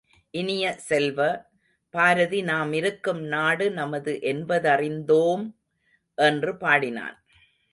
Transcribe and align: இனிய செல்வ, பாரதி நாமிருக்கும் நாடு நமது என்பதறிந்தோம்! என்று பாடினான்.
இனிய 0.33 0.65
செல்வ, 0.79 1.19
பாரதி 1.93 2.39
நாமிருக்கும் 2.43 3.21
நாடு 3.27 3.67
நமது 3.71 4.13
என்பதறிந்தோம்! 4.23 5.45
என்று 6.17 6.53
பாடினான். 6.57 7.17